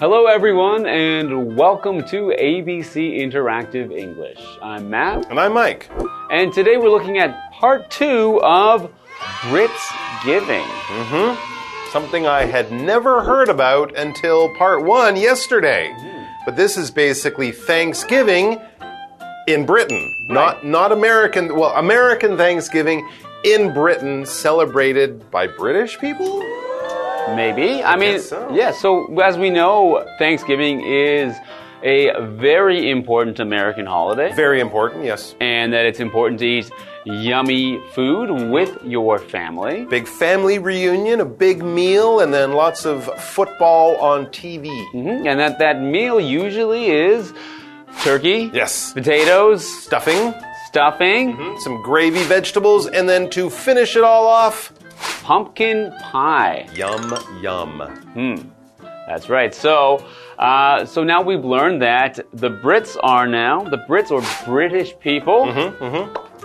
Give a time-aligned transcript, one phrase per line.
[0.00, 4.40] Hello, everyone, and welcome to ABC Interactive English.
[4.62, 5.90] I'm Matt, And I'm Mike.
[6.30, 8.90] and today we're looking at part two of
[9.50, 10.64] Britsgiving.
[10.64, 11.90] Mm-hmm.
[11.90, 15.92] Something I had never heard about until part one yesterday.
[15.94, 16.24] Hmm.
[16.46, 18.58] But this is basically Thanksgiving
[19.48, 21.54] in Britain, not not American.
[21.54, 23.06] Well, American Thanksgiving
[23.44, 26.42] in Britain, celebrated by British people.
[27.36, 27.82] Maybe.
[27.82, 28.50] I mean, guess so.
[28.52, 31.34] yeah, so as we know, Thanksgiving is
[31.82, 34.32] a very important American holiday.
[34.34, 35.34] Very important, yes.
[35.40, 36.70] and that it's important to eat
[37.06, 39.86] yummy food with your family.
[39.86, 44.68] Big family reunion, a big meal, and then lots of football on TV.
[44.92, 47.32] Mhm, And that that meal usually is
[48.04, 48.92] turkey, Yes.
[48.92, 50.34] potatoes, Stuffing,
[50.66, 54.70] stuffing, some gravy, vegetables, and then to finish it all off,
[55.30, 56.66] pumpkin pie.
[56.74, 57.78] yum yum.
[58.14, 58.34] Hmm.
[59.06, 59.54] That's right.
[59.54, 60.04] So,
[60.40, 65.44] uh, so now we've learned that the Brits are now the Brits or British people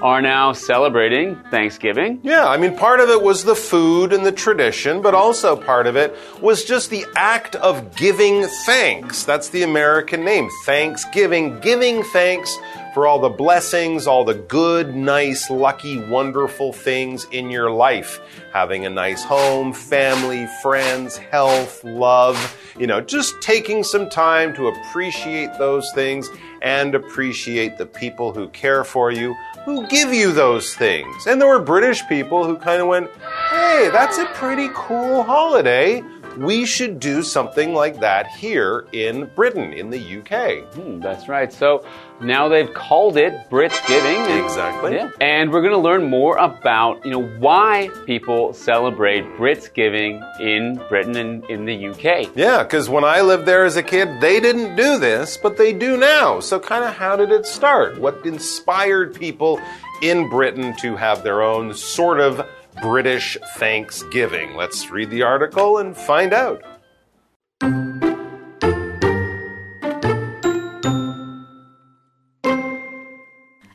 [0.02, 2.20] are now celebrating Thanksgiving.
[2.24, 5.88] Yeah, I mean, part of it was the food and the tradition, but also part
[5.88, 9.24] of it was just the act of giving thanks.
[9.24, 12.58] That's the American name, Thanksgiving, giving thanks
[12.94, 18.22] for all the blessings, all the good, nice, lucky, wonderful things in your life.
[18.54, 24.68] Having a nice home, family, friends, health, love, you know, just taking some time to
[24.68, 26.30] appreciate those things
[26.66, 31.26] and appreciate the people who care for you who give you those things.
[31.28, 33.10] And there were British people who kind of went,
[33.50, 36.04] hey, that's a pretty cool holiday.
[36.38, 40.64] We should do something like that here in Britain, in the UK.
[40.74, 41.52] Hmm, that's right.
[41.52, 41.86] So
[42.22, 44.28] now they've called it Britsgiving.
[44.30, 44.96] and- Exactly.
[44.96, 45.10] Yeah.
[45.22, 51.16] And we're going to learn more about, you know, why people celebrate Britsgiving in Britain
[51.16, 52.30] and in the UK.
[52.36, 55.74] Yeah, because when I lived there as a kid, they didn't do this, but they
[55.74, 56.40] do now.
[56.40, 58.00] So, kind of how did it start?
[58.00, 59.60] What inspired people
[60.02, 62.46] in Britain to have their own sort of
[62.82, 64.56] British Thanksgiving?
[64.56, 66.64] Let's read the article and find out.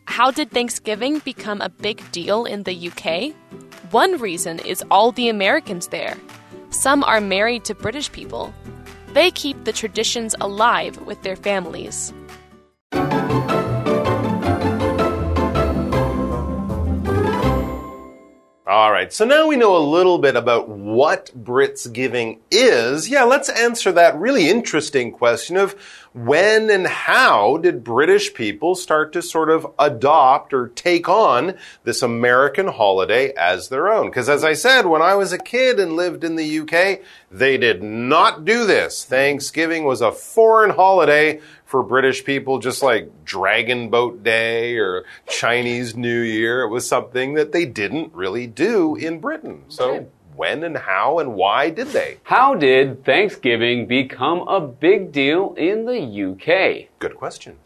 [0.06, 3.34] How did Thanksgiving become a big deal in the UK?
[3.90, 6.16] One reason is all the Americans there.
[6.68, 8.52] Some are married to British people.
[9.14, 12.12] They keep the traditions alive with their families.
[18.80, 23.10] All right, so now we know a little bit about what Britsgiving is.
[23.10, 25.72] Yeah, let's answer that really interesting question of
[26.14, 32.00] when and how did British people start to sort of adopt or take on this
[32.00, 34.06] American holiday as their own?
[34.08, 37.58] Because as I said, when I was a kid and lived in the UK, they
[37.58, 39.04] did not do this.
[39.04, 45.94] Thanksgiving was a foreign holiday for British people, just like Dragon Boat Day or Chinese
[45.94, 46.62] New Year.
[46.62, 49.62] It was something that they didn't really do in Britain.
[49.68, 52.18] So, when and how and why did they?
[52.24, 56.88] How did Thanksgiving become a big deal in the UK?
[56.98, 57.56] Good question.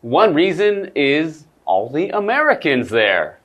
[0.00, 3.39] One reason is all the Americans there.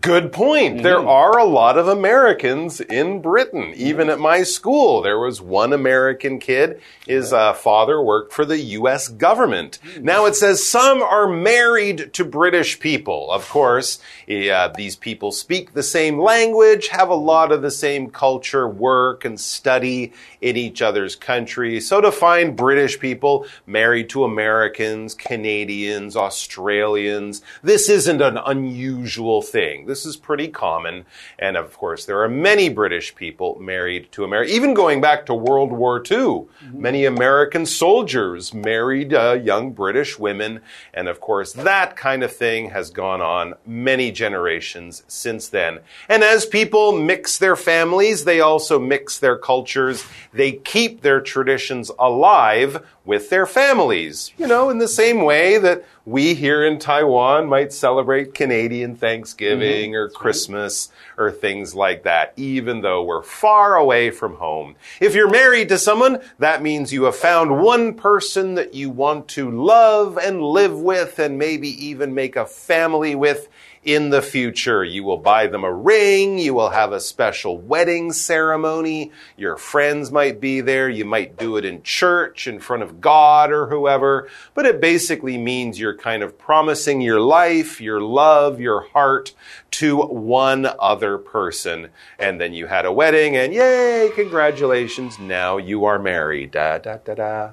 [0.00, 0.82] Good point.
[0.82, 3.74] There are a lot of Americans in Britain.
[3.76, 6.80] Even at my school, there was one American kid.
[7.06, 9.08] His uh, father worked for the U.S.
[9.08, 9.78] government.
[10.00, 13.30] Now it says some are married to British people.
[13.30, 18.08] Of course, uh, these people speak the same language, have a lot of the same
[18.08, 21.80] culture, work and study in each other's country.
[21.80, 29.83] So to find British people married to Americans, Canadians, Australians, this isn't an unusual thing.
[29.86, 31.04] This is pretty common.
[31.38, 34.52] And of course, there are many British people married to America.
[34.52, 40.60] Even going back to World War II, many American soldiers married uh, young British women.
[40.92, 45.80] And of course, that kind of thing has gone on many generations since then.
[46.08, 50.04] And as people mix their families, they also mix their cultures.
[50.32, 54.32] They keep their traditions alive with their families.
[54.38, 59.92] You know, in the same way that we here in Taiwan might celebrate Canadian Thanksgiving
[59.92, 59.96] mm-hmm.
[59.96, 64.76] or Christmas or things like that, even though we're far away from home.
[65.00, 69.28] If you're married to someone, that means you have found one person that you want
[69.28, 73.48] to love and live with and maybe even make a family with
[73.84, 74.82] in the future.
[74.82, 76.38] You will buy them a ring.
[76.38, 79.12] You will have a special wedding ceremony.
[79.36, 80.88] Your friends might be there.
[80.88, 84.28] You might do it in church in front of God or whoever.
[84.54, 89.32] But it basically means you're kind of promising your life, your love, your heart
[89.72, 91.88] to one other person.
[92.18, 95.18] And then you had a wedding and yay, congratulations.
[95.18, 96.52] Now you are married.
[96.52, 97.50] Da, da, da, da.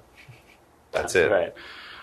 [0.91, 1.31] That's, That's it.
[1.31, 1.53] Right.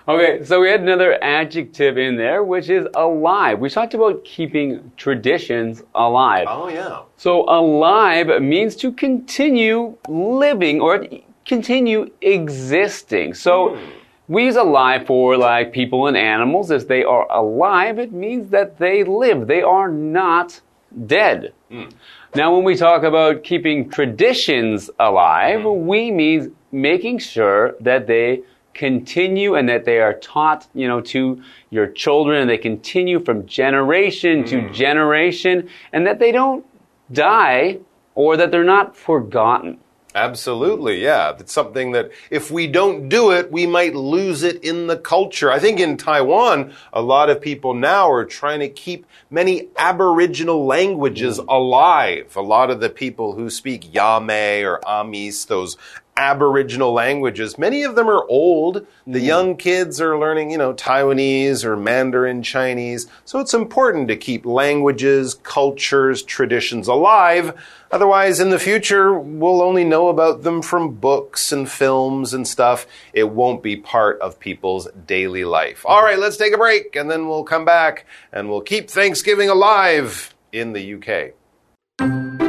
[0.09, 3.59] Okay, so we had another adjective in there, which is alive.
[3.59, 6.47] We talked about keeping traditions alive.
[6.49, 7.03] Oh, yeah.
[7.19, 11.07] So alive means to continue living or
[11.45, 13.35] continue existing.
[13.35, 13.91] So mm.
[14.29, 16.71] We use alive for like people and animals.
[16.71, 19.47] If they are alive, it means that they live.
[19.47, 20.61] They are not
[21.07, 21.55] dead.
[21.71, 21.93] Mm.
[22.35, 25.85] Now, when we talk about keeping traditions alive, mm.
[25.87, 28.43] we mean making sure that they
[28.75, 33.47] continue and that they are taught, you know, to your children and they continue from
[33.47, 34.49] generation mm.
[34.49, 36.65] to generation and that they don't
[37.13, 37.79] die
[38.15, 39.79] or that they're not forgotten.
[40.19, 41.37] Absolutely, yeah.
[41.39, 45.53] It's something that if we don't do it, we might lose it in the culture.
[45.53, 50.67] I think in Taiwan, a lot of people now are trying to keep many Aboriginal
[50.67, 51.47] languages mm.
[51.49, 52.35] alive.
[52.35, 55.77] A lot of the people who speak Yami or Amis, those
[56.19, 57.57] Aboriginal languages.
[57.57, 58.85] Many of them are old.
[59.07, 59.25] The mm.
[59.25, 63.07] young kids are learning, you know, Taiwanese or Mandarin Chinese.
[63.25, 67.57] So it's important to keep languages, cultures, traditions alive.
[67.93, 72.85] Otherwise, in the future, we'll only know about them from books and films and stuff.
[73.13, 75.87] It won't be part of people's daily life.
[75.87, 79.49] All right, let's take a break and then we'll come back and we'll keep Thanksgiving
[79.49, 82.48] alive in the UK.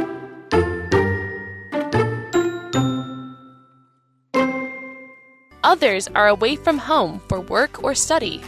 [5.70, 8.42] Others are away from home for work or study.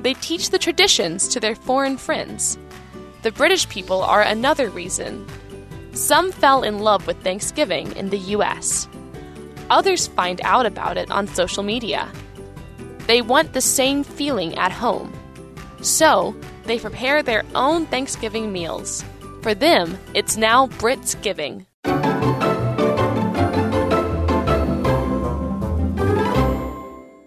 [0.00, 2.56] They teach the traditions to their foreign friends.
[3.20, 5.26] The British people are another reason.
[5.92, 8.88] Some fell in love with Thanksgiving in the US.
[9.68, 12.10] Others find out about it on social media.
[13.06, 15.12] They want the same feeling at home.
[15.82, 19.04] So, they prepare their own Thanksgiving meals.
[19.42, 21.66] For them, it's now Britsgiving.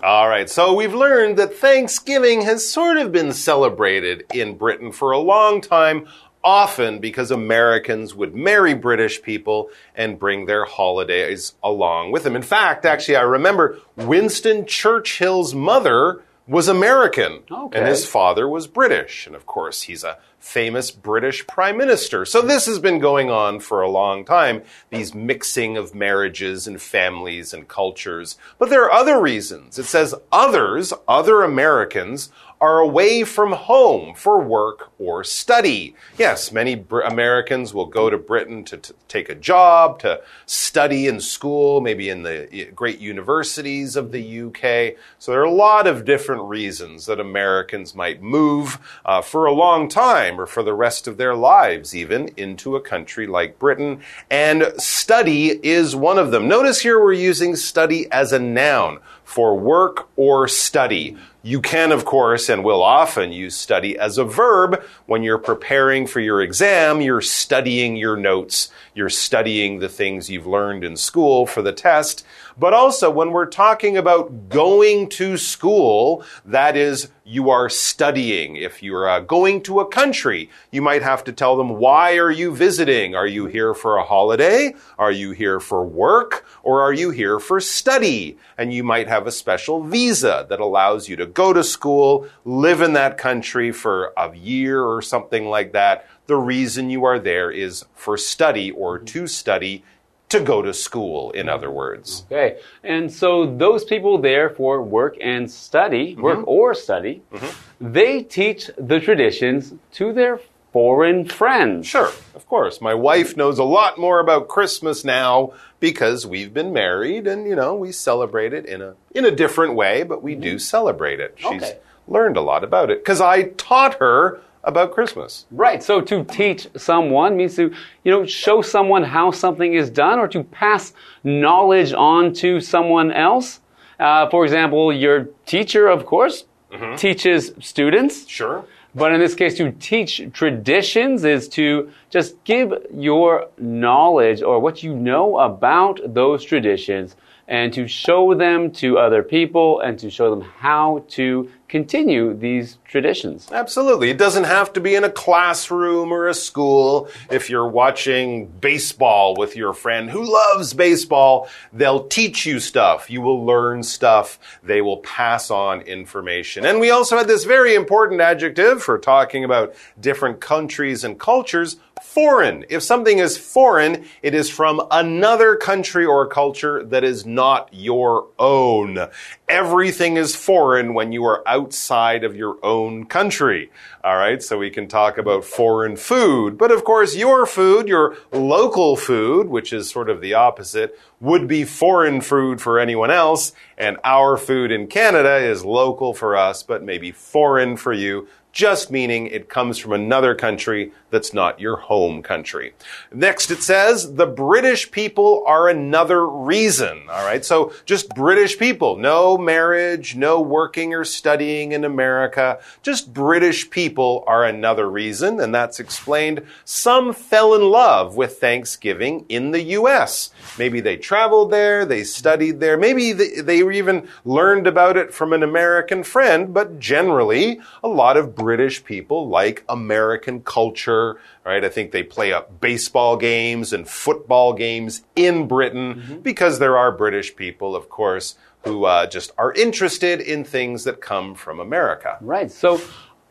[0.10, 5.12] All right, so we've learned that Thanksgiving has sort of been celebrated in Britain for
[5.12, 6.08] a long time,
[6.44, 12.36] often because Americans would marry British people and bring their holidays along with them.
[12.36, 17.78] In fact, actually, I remember Winston Churchill's mother was American okay.
[17.78, 19.28] and his father was British.
[19.28, 22.26] And of course, he's a famous British prime minister.
[22.26, 26.82] So this has been going on for a long time, these mixing of marriages and
[26.82, 28.36] families and cultures.
[28.58, 29.78] But there are other reasons.
[29.78, 35.96] It says others, other Americans, are away from home for work or study.
[36.18, 41.20] Yes, many Br Americans will go to Britain to, take a job, to study in
[41.20, 44.98] school, maybe in the great universities of the UK.
[45.18, 49.54] So there are a lot of different reasons that Americans might move uh, for a
[49.54, 54.02] long time or for the rest of their lives, even into a country like Britain.
[54.30, 56.48] And study is one of them.
[56.48, 61.16] Notice here we're using study as a noun for work or study.
[61.44, 66.08] You can, of course, and will often use study as a verb when you're preparing
[66.08, 67.00] for your exam.
[67.00, 68.70] You're studying your notes.
[68.94, 72.26] You're studying the things you've learned in school for the test.
[72.58, 78.58] But also, when we're talking about going to school, that is, you are studying.
[78.58, 82.32] If you're uh, going to a country, you might have to tell them, why are
[82.32, 83.16] you visiting?
[83.16, 84.74] Are you here for a holiday?
[84.98, 86.46] Are you here for work?
[86.64, 88.38] Or are you here for study?
[88.58, 92.82] And you might have a special visa that allows you to go to school, live
[92.82, 96.08] in that country for a year or something like that.
[96.28, 99.84] The reason you are there is for study or to study
[100.30, 102.24] to go to school, in other words.
[102.32, 102.60] Okay.
[102.84, 106.58] And so those people there for work and study, work mm -hmm.
[106.58, 107.54] or study, mm -hmm.
[107.94, 110.40] they teach the traditions to their
[110.72, 111.88] foreign friends.
[111.88, 112.82] Sure, of course.
[112.82, 117.56] My wife knows a lot more about Christmas now because we've been married and you
[117.56, 120.58] know, we celebrate it in a in a different way, but we do mm-hmm.
[120.60, 121.36] celebrate it.
[121.38, 121.78] She's okay.
[122.08, 125.46] learned a lot about it cuz I taught her about Christmas.
[125.52, 125.82] Right.
[125.82, 127.74] So to teach someone means to,
[128.04, 133.12] you know, show someone how something is done or to pass knowledge on to someone
[133.12, 133.62] else.
[134.00, 136.98] Uh, for example, your teacher, of course, mm -hmm.
[136.98, 138.28] teaches students.
[138.28, 138.64] Sure.
[138.96, 144.82] But in this case, to teach traditions is to just give your knowledge or what
[144.82, 147.16] you know about those traditions
[147.48, 152.80] and to show them to other people and to show them how to continue these
[152.84, 153.48] traditions.
[153.52, 154.10] Absolutely.
[154.10, 157.10] It doesn't have to be in a classroom or a school.
[157.30, 163.10] If you're watching baseball with your friend who loves baseball, they'll teach you stuff.
[163.10, 164.40] You will learn stuff.
[164.64, 166.66] They will pass on information.
[166.66, 171.78] And we also had this very important adjective for talking about different countries and cultures
[172.02, 172.66] foreign.
[172.70, 178.28] If something is foreign, it is from another country or culture that is not your
[178.40, 179.08] own.
[179.50, 183.72] Everything is foreign when you are outside of your own country.
[184.04, 186.56] All right, so we can talk about foreign food.
[186.56, 191.48] But of course, your food, your local food, which is sort of the opposite, would
[191.48, 193.52] be foreign food for anyone else.
[193.76, 198.92] And our food in Canada is local for us, but maybe foreign for you just
[198.92, 202.74] meaning it comes from another country that's not your home country.
[203.12, 207.04] Next, it says the British people are another reason.
[207.10, 207.44] All right.
[207.44, 208.98] So just British people.
[208.98, 212.60] No marriage, no working or studying in America.
[212.84, 215.40] Just British people are another reason.
[215.40, 216.46] And that's explained.
[216.64, 220.32] Some fell in love with Thanksgiving in the U.S.
[220.58, 225.44] Maybe they traveled there, they studied there, maybe they, even learned about it from an
[225.44, 231.64] American friend, but generally, a lot of British people like American culture, right?
[231.64, 236.24] I think they play up baseball games and football games in Britain mm -hmm.
[236.24, 240.98] because there are British people, of course, who uh, just are interested in things that
[241.12, 242.18] come from America.
[242.22, 242.52] Right.
[242.52, 242.80] So,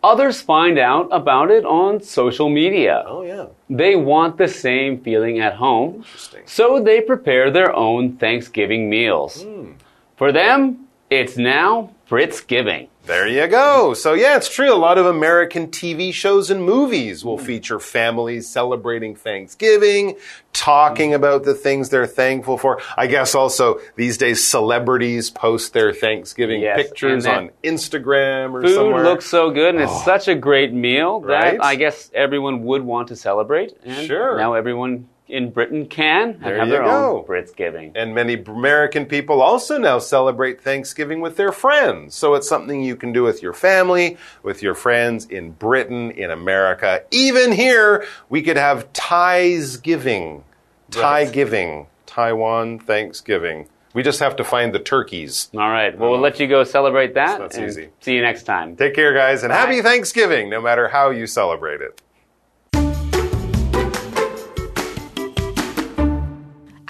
[0.02, 3.02] Others find out about it on social media.
[3.04, 3.46] Oh, yeah.
[3.68, 5.96] They want the same feeling at home.
[5.96, 6.42] Interesting.
[6.46, 9.42] So they prepare their own Thanksgiving meals.
[9.42, 9.74] Mm.
[10.16, 12.88] For them, it's now Britsgiving.
[13.04, 13.94] There you go.
[13.94, 14.72] So yeah, it's true.
[14.72, 20.16] A lot of American TV shows and movies will feature families celebrating Thanksgiving,
[20.52, 22.82] talking about the things they're thankful for.
[22.96, 28.74] I guess also these days celebrities post their Thanksgiving yes, pictures on Instagram or food
[28.74, 29.04] somewhere.
[29.04, 29.84] looks so good and oh.
[29.84, 31.58] it's such a great meal that right?
[31.62, 33.74] I guess everyone would want to celebrate.
[33.84, 34.36] And sure.
[34.36, 37.18] Now everyone in Britain can there have their go.
[37.18, 37.92] own Britsgiving.
[37.94, 42.14] And many American people also now celebrate Thanksgiving with their friends.
[42.14, 46.30] So it's something you can do with your family, with your friends in Britain, in
[46.30, 47.02] America.
[47.10, 50.44] Even here, we could have Thai's giving.
[50.90, 51.32] Thai right.
[51.32, 51.86] giving.
[52.06, 53.68] Taiwan Thanksgiving.
[53.94, 55.50] We just have to find the turkeys.
[55.54, 55.96] All right.
[55.96, 57.38] Well, we'll let you go celebrate that.
[57.38, 57.88] That's easy.
[58.00, 58.76] See you next time.
[58.76, 59.56] Take care, guys, and Bye.
[59.56, 62.00] happy Thanksgiving, no matter how you celebrate it.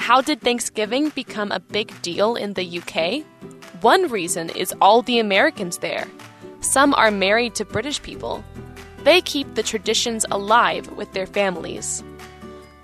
[0.08, 3.26] How did Thanksgiving become a big deal in the UK?
[3.82, 6.08] One reason is all the Americans there.
[6.62, 8.42] Some are married to British people.
[9.04, 12.02] They keep the traditions alive with their families.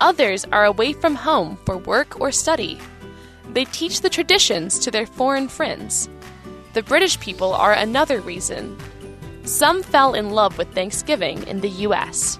[0.01, 2.79] Others are away from home for work or study.
[3.53, 6.07] They teach the traditions to their foreign friends.
[6.73, 8.77] The British people are another reason.
[9.45, 12.37] Some fell in love with Thanksgiving in the US.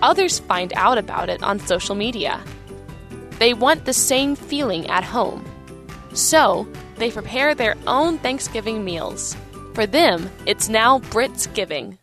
[0.00, 2.40] Others find out about it on social media.
[3.38, 5.44] They want the same feeling at home.
[6.14, 6.66] So,
[6.96, 9.36] they prepare their own Thanksgiving meals.
[9.74, 11.98] For them, it's now Britsgiving.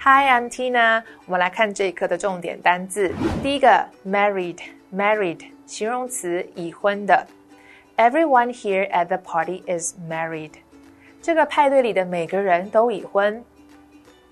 [0.00, 1.04] Hi, I'm tina
[7.98, 10.52] everyone here at the party is married。
[11.22, 13.42] 这个派对里的每个人都已婚。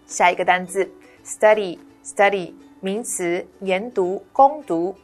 [0.06, 0.90] 下一个单字
[1.27, 4.95] study study 名词，研读、攻读。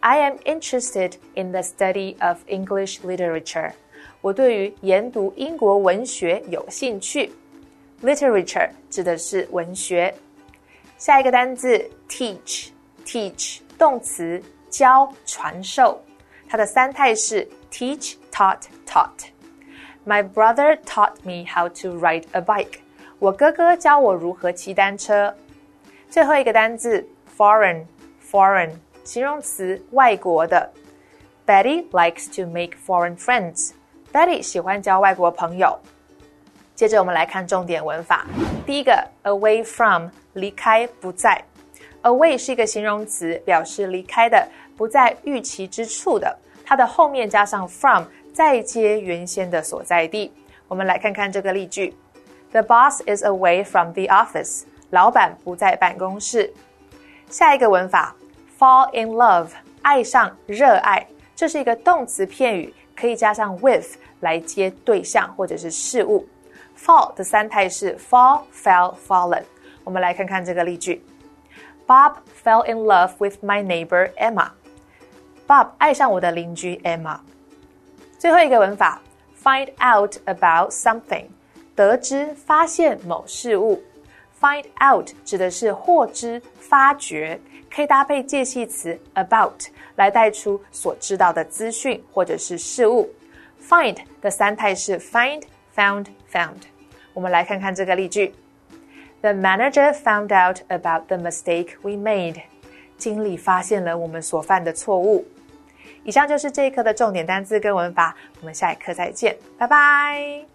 [0.00, 3.72] I am interested in the study of English literature。
[4.20, 7.32] 我对于研读英国文学有兴趣。
[8.02, 10.14] Literature 指的是文学。
[10.98, 12.68] 下一个单词 teach
[13.04, 16.00] teach 动词，教、传授。
[16.48, 22.78] 它的三态是 teach taught taught。My brother taught me how to ride a bike。
[23.18, 25.34] 我哥哥教我如何骑单车。
[26.11, 27.85] 最后一个单字 foreign
[28.29, 28.69] foreign
[29.01, 30.69] 形容词外国的。
[31.47, 33.71] Betty likes to make foreign friends.
[34.11, 35.79] Betty 喜欢交外国朋友。
[36.75, 38.27] 接着我们来看重点文法。
[38.65, 41.41] 第一个 away from 离开不在。
[42.01, 46.37] Away 是一个形容词，表示离开的，不在预期之处的。
[46.65, 48.03] 它的后面加上 from，
[48.33, 50.33] 再接原先的所在地。
[50.67, 51.95] 我们来看看这个例句
[52.51, 54.63] ：The boss is away from the office.
[54.91, 56.51] 老板不在办公室。
[57.29, 58.15] 下一个文法
[58.59, 59.49] ，fall in love，
[59.81, 61.05] 爱上、热爱，
[61.35, 66.27] 这是一个动词片语，可以加上 with 来接对象或者是事物。
[66.77, 69.43] fall 的三态是 fall、fell、fallen。
[69.83, 71.03] 我们来看看这个例句
[71.87, 74.49] ：Bob fell in love with my neighbor Emma。
[75.47, 77.17] Bob 爱上我的邻居 Emma。
[78.17, 79.01] 最后一个文法
[79.41, 81.25] ，find out about something，
[81.75, 83.81] 得知、发现某事物。
[84.41, 87.39] Find out 指的是获知、发掘，
[87.73, 89.61] 可以搭配介系词 about
[89.95, 93.07] 来带出所知道的资讯或者是事物。
[93.63, 95.43] find 的三态是 find、
[95.75, 96.57] found、found。
[97.13, 98.33] 我们来看看这个例句
[99.21, 102.41] ：The manager found out about the mistake we made。
[102.97, 105.25] 经理发现了我们所犯的错误。
[106.03, 110.50] 以上就是这一课的重点单词跟文法，我们下一课再见，拜拜。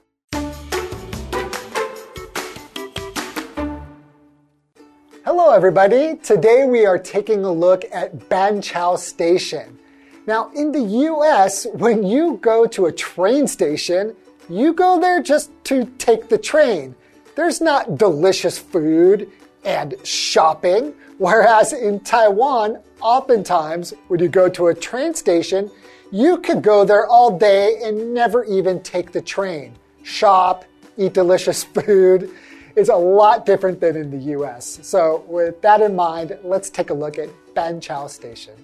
[5.27, 6.15] Hello, everybody.
[6.23, 9.77] Today we are taking a look at Banqiao Station.
[10.25, 14.15] Now, in the US, when you go to a train station,
[14.49, 16.95] you go there just to take the train.
[17.35, 19.29] There's not delicious food
[19.65, 20.95] and shopping.
[21.19, 25.73] Whereas in Taiwan, oftentimes when you go to a train station,
[26.13, 29.75] you could go there all day and never even take the train.
[30.05, 30.65] Shop,
[30.97, 32.31] eat delicious food
[32.77, 34.79] is a lot different than in the US.
[34.83, 38.55] So, with that in mind, let's take a look at Banqiao Station.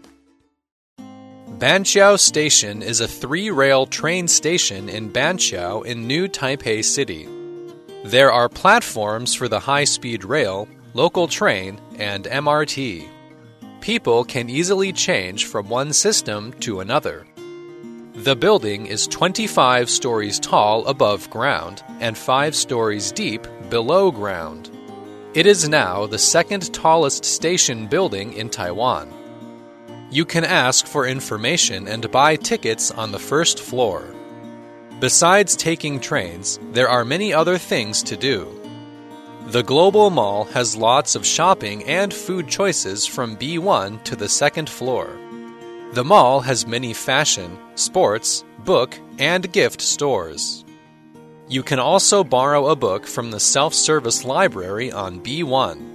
[1.58, 7.26] Banqiao Station is a three rail train station in Banqiao in New Taipei City.
[8.04, 13.08] There are platforms for the high speed rail, local train, and MRT.
[13.80, 17.26] People can easily change from one system to another.
[18.14, 24.68] The building is 25 stories tall above ground and 5 stories deep below ground.
[25.32, 29.10] It is now the second tallest station building in Taiwan.
[30.10, 34.04] You can ask for information and buy tickets on the first floor.
[35.00, 38.46] Besides taking trains, there are many other things to do.
[39.46, 44.68] The Global Mall has lots of shopping and food choices from B1 to the second
[44.68, 45.08] floor.
[45.94, 50.61] The mall has many fashion, sports, book, and gift stores.
[51.48, 55.92] You can also borrow a book from the self service library on B1.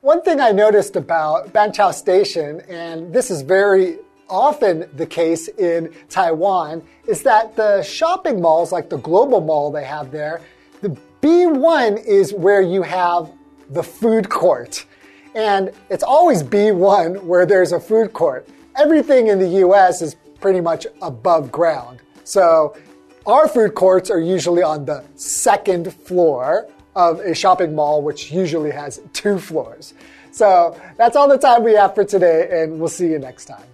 [0.00, 3.98] One thing I noticed about Banqiao Station, and this is very
[4.28, 9.84] often the case in Taiwan, is that the shopping malls, like the global mall they
[9.84, 10.40] have there,
[10.80, 13.30] the B1 is where you have
[13.70, 14.84] the food court.
[15.34, 18.48] And it's always B1 where there's a food court.
[18.76, 22.00] Everything in the US is pretty much above ground.
[22.24, 22.76] So
[23.26, 28.70] our food courts are usually on the second floor of a shopping mall, which usually
[28.70, 29.94] has two floors.
[30.32, 33.64] So that's all the time we have for today, and we'll see you next time.